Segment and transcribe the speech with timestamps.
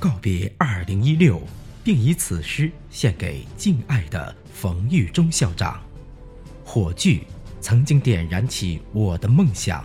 [0.00, 1.42] 告别二零一六，
[1.84, 5.78] 并以此诗献给敬爱的冯玉忠校长。
[6.64, 7.22] 火炬
[7.60, 9.84] 曾经点燃起我的梦想，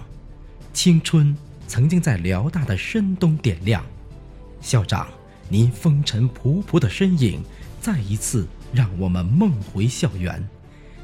[0.72, 1.36] 青春
[1.68, 3.86] 曾经在辽大的深冬点亮。
[4.62, 5.10] 校长，
[5.50, 7.44] 您风尘仆仆的身影，
[7.82, 10.42] 再一次让我们梦回校园，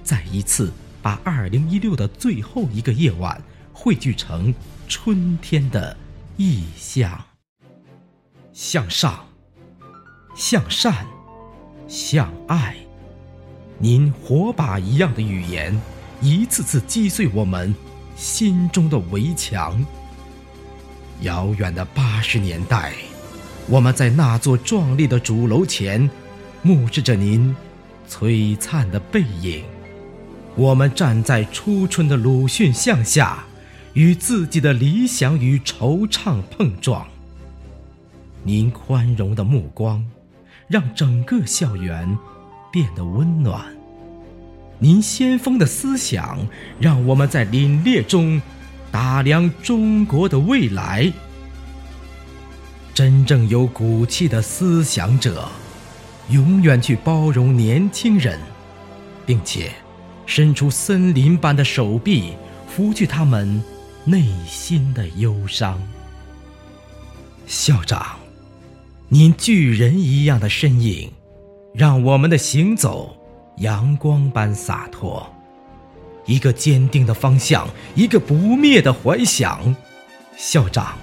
[0.05, 0.71] 再一次
[1.01, 3.41] 把二零一六的最后一个夜晚
[3.73, 4.55] 汇聚成
[4.87, 5.97] 春天的
[6.37, 7.30] 意象。
[8.63, 9.25] 向上，
[10.35, 11.07] 向善，
[11.87, 12.75] 向爱。
[13.79, 15.75] 您火把一样的语言，
[16.21, 17.73] 一次次击碎我们
[18.15, 19.83] 心中的围墙。
[21.21, 22.93] 遥远的八十年代，
[23.67, 26.07] 我们在那座壮丽的主楼前，
[26.61, 27.55] 目视着您
[28.07, 29.63] 璀璨的背影。
[30.55, 33.43] 我们站在初春的鲁迅像下，
[33.93, 37.07] 与自己的理想与惆怅碰撞。
[38.43, 40.03] 您宽容的目光，
[40.67, 42.17] 让整个校园
[42.71, 43.61] 变得温暖；
[44.79, 46.39] 您先锋的思想，
[46.79, 48.41] 让我们在凛冽中
[48.91, 51.13] 打量中国的未来。
[52.95, 55.47] 真正有骨气的思想者，
[56.29, 58.39] 永远去包容年轻人，
[59.25, 59.71] 并且
[60.25, 62.33] 伸出森林般的手臂，
[62.67, 63.63] 拂去他们
[64.03, 65.79] 内心的忧伤。
[67.45, 68.20] 校长。
[69.13, 71.11] 您巨人一样的身影，
[71.73, 73.17] 让我们的行走
[73.57, 75.29] 阳光般洒脱。
[76.25, 79.75] 一个坚定的方向，一个不灭的怀想。
[80.37, 80.97] 校长，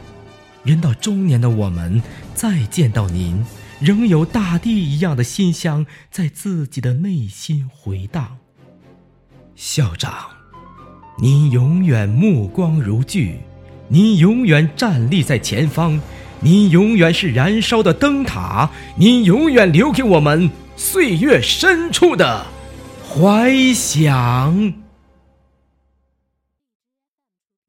[0.64, 2.03] 人到中年的我们，
[2.34, 3.45] 再见到您，
[3.79, 8.39] 仍有大地一样的馨香在自己的内心回荡。
[9.55, 10.14] 校长，
[11.19, 13.39] 您永远目光如炬，
[13.89, 16.01] 您永远站立在前方。
[16.41, 22.47] 您永远是燃烧的灯塔，您永远留给我们岁月深处的
[23.08, 24.88] 怀想。